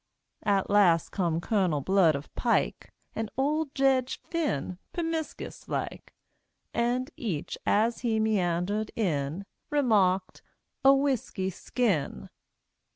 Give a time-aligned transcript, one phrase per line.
[0.47, 6.11] At last come Colonel Blood of Pike, And old Jedge Phinn, permiscus like,
[6.73, 10.41] And each, as he meandered in, Remarked,
[10.83, 12.29] "A whisky skin."